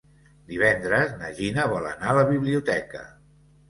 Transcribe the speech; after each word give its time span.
Divendres 0.53 1.13
na 1.21 1.31
Gina 1.41 1.69
vol 1.77 1.87
anar 1.93 2.13
a 2.13 2.19
la 2.23 2.29
biblioteca. 2.35 3.09